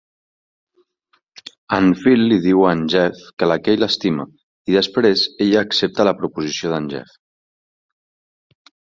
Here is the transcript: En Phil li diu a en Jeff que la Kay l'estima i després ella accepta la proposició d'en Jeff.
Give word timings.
En 1.75 1.89
Phil 1.97 2.23
li 2.29 2.37
diu 2.45 2.63
a 2.69 2.71
en 2.77 2.79
Jeff 2.93 3.19
que 3.43 3.49
la 3.51 3.57
Kay 3.67 3.77
l'estima 3.81 4.25
i 4.71 4.75
després 4.77 5.25
ella 5.45 5.61
accepta 5.65 6.07
la 6.09 6.15
proposició 6.23 6.71
d'en 6.73 6.89
Jeff. 6.95 7.13